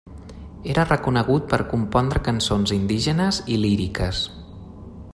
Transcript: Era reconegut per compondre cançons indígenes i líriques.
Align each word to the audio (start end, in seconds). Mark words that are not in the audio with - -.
Era 0.73 0.85
reconegut 0.91 1.45
per 1.51 1.59
compondre 1.75 2.23
cançons 2.29 2.75
indígenes 2.79 3.41
i 3.57 3.63
líriques. 3.67 4.25